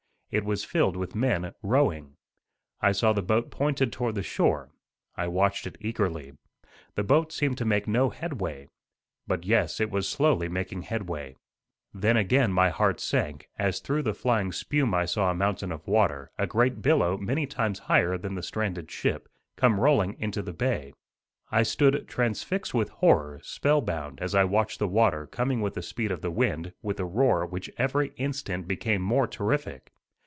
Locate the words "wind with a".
26.31-27.05